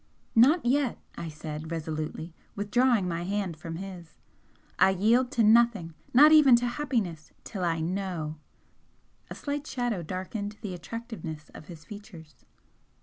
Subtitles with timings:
[0.33, 4.15] "Not yet!" I said, resolutely, withdrawing my hand from his
[4.79, 8.35] "I yield to nothing not even to happiness till I KNOW!"
[9.29, 12.33] A slight shadow darkened the attractiveness of his features.